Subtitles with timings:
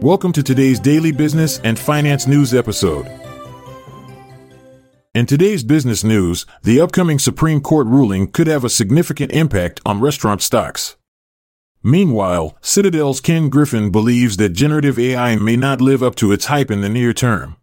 [0.00, 3.06] Welcome to today's daily business and finance news episode.
[5.14, 10.00] In today's business news, the upcoming Supreme Court ruling could have a significant impact on
[10.00, 10.96] restaurant stocks.
[11.82, 16.70] Meanwhile, Citadel's Ken Griffin believes that generative AI may not live up to its hype
[16.70, 17.56] in the near term.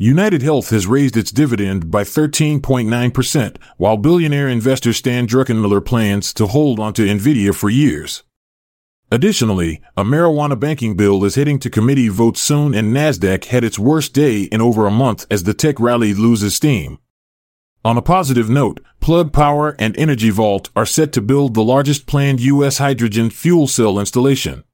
[0.00, 6.80] UnitedHealth has raised its dividend by 13.9%, while billionaire investor Stan Druckenmiller plans to hold
[6.80, 8.24] onto Nvidia for years.
[9.14, 13.78] Additionally, a marijuana banking bill is heading to committee vote soon and Nasdaq had its
[13.78, 16.98] worst day in over a month as the tech rally loses steam.
[17.84, 22.06] On a positive note, Plug Power and Energy Vault are set to build the largest
[22.08, 22.78] planned U.S.
[22.78, 24.64] hydrogen fuel cell installation.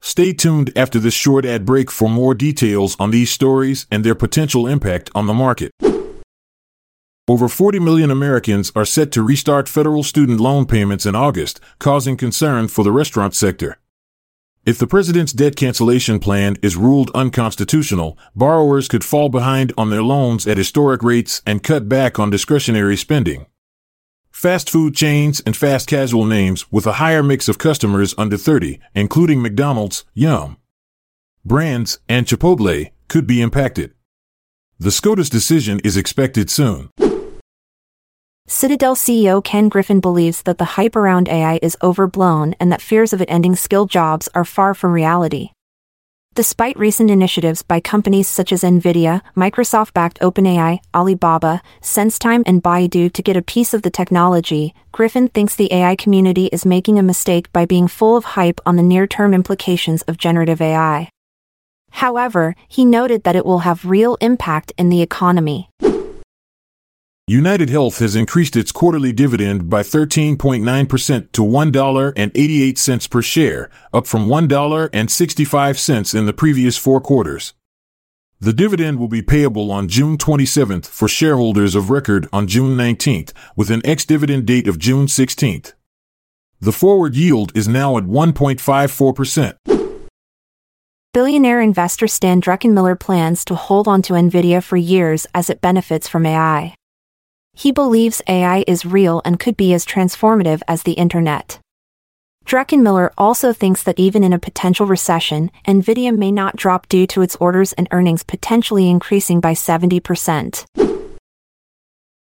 [0.00, 4.14] Stay tuned after this short ad break for more details on these stories and their
[4.14, 5.72] potential impact on the market.
[7.28, 12.16] Over 40 million Americans are set to restart federal student loan payments in August, causing
[12.16, 13.78] concern for the restaurant sector.
[14.64, 20.04] If the president's debt cancellation plan is ruled unconstitutional, borrowers could fall behind on their
[20.04, 23.46] loans at historic rates and cut back on discretionary spending.
[24.30, 28.78] Fast food chains and fast casual names with a higher mix of customers under 30,
[28.94, 30.58] including McDonald's, Yum!
[31.44, 33.94] Brands, and Chipotle, could be impacted.
[34.78, 36.90] The SCOTUS decision is expected soon.
[38.48, 43.12] Citadel CEO Ken Griffin believes that the hype around AI is overblown and that fears
[43.12, 45.50] of it ending skilled jobs are far from reality.
[46.34, 53.12] Despite recent initiatives by companies such as Nvidia, Microsoft backed OpenAI, Alibaba, SenseTime, and Baidu
[53.14, 57.02] to get a piece of the technology, Griffin thinks the AI community is making a
[57.02, 61.08] mistake by being full of hype on the near term implications of generative AI.
[61.90, 65.70] However, he noted that it will have real impact in the economy.
[67.28, 76.14] UnitedHealth has increased its quarterly dividend by 13.9% to $1.88 per share, up from $1.65
[76.14, 77.52] in the previous four quarters.
[78.38, 83.32] The dividend will be payable on June 27th for shareholders of record on June 19th,
[83.56, 85.72] with an ex-dividend date of June 16th.
[86.60, 89.56] The forward yield is now at 1.54%.
[91.12, 96.06] Billionaire investor Stan Druckenmiller plans to hold on to Nvidia for years as it benefits
[96.06, 96.76] from AI.
[97.58, 101.58] He believes AI is real and could be as transformative as the internet.
[102.44, 107.22] Druckenmiller also thinks that even in a potential recession, Nvidia may not drop due to
[107.22, 110.66] its orders and earnings potentially increasing by 70%.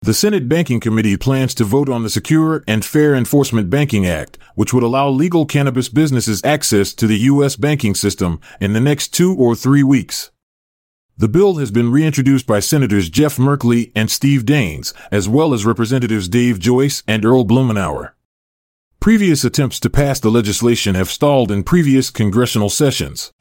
[0.01, 4.37] The Senate Banking Committee plans to vote on the Secure and Fair Enforcement Banking Act,
[4.55, 7.57] which would allow legal cannabis businesses access to the U.S.
[7.57, 10.31] banking system in the next two or three weeks.
[11.17, 15.65] The bill has been reintroduced by Senators Jeff Merkley and Steve Daines, as well as
[15.65, 18.11] Representatives Dave Joyce and Earl Blumenauer.
[18.99, 23.31] Previous attempts to pass the legislation have stalled in previous congressional sessions.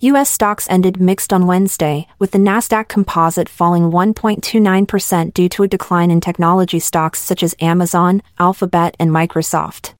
[0.00, 0.28] U.S.
[0.28, 6.10] stocks ended mixed on Wednesday, with the NASDAQ composite falling 1.29% due to a decline
[6.10, 9.95] in technology stocks such as Amazon, Alphabet, and Microsoft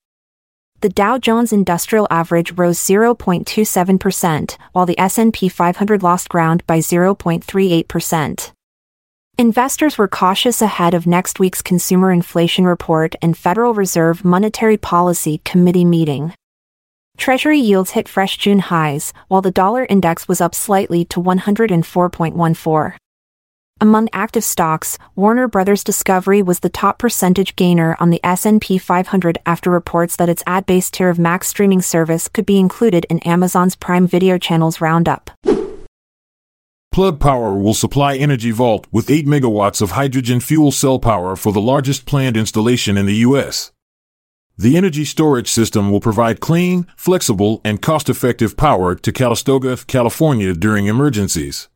[0.80, 8.52] the Dow Jones Industrial Average rose 0.27%, while the S&P 500 lost ground by 0.38%.
[9.38, 15.42] Investors were cautious ahead of next week's consumer inflation report and Federal Reserve Monetary Policy
[15.44, 16.32] Committee meeting.
[17.16, 22.96] Treasury yields hit fresh June highs, while the dollar index was up slightly to 104.14.
[23.78, 29.36] Among active stocks, Warner Brothers Discovery was the top percentage gainer on the S&P 500
[29.44, 33.76] after reports that its ad-based tier of Max streaming service could be included in Amazon's
[33.76, 35.30] Prime Video channels roundup.
[36.90, 41.52] Plug Power will supply Energy Vault with 8 megawatts of hydrogen fuel cell power for
[41.52, 43.72] the largest planned installation in the U.S.
[44.56, 50.86] The energy storage system will provide clean, flexible, and cost-effective power to Calistoga, California during
[50.86, 51.68] emergencies.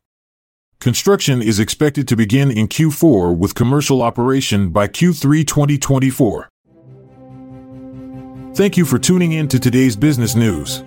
[0.81, 6.49] Construction is expected to begin in Q4 with commercial operation by Q3 2024.
[8.55, 10.83] Thank you for tuning in to today's business news.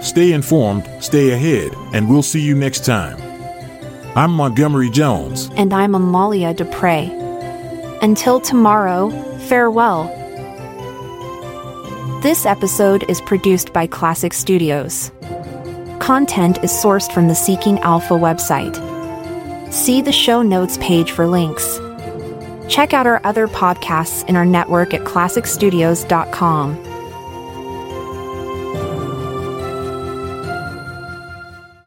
[0.00, 3.20] Stay informed, stay ahead, and we'll see you next time.
[4.16, 5.50] I'm Montgomery Jones.
[5.56, 7.10] And I'm Amalia Dupre.
[8.02, 9.10] Until tomorrow,
[9.48, 10.04] farewell.
[12.22, 15.10] This episode is produced by Klassic Studios.
[15.98, 18.89] Content is sourced from the Seeking Alpha website.
[19.70, 21.78] See the show notes page for links.
[22.68, 26.89] Check out our other podcasts in our network at klassicstudios.com.